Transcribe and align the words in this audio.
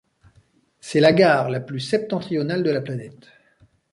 C'est 0.79 0.99
la 0.99 1.13
gare 1.13 1.51
la 1.51 1.59
plus 1.59 1.79
septentrionale 1.79 2.63
de 2.63 2.71
la 2.71 2.81
planète. 2.81 3.27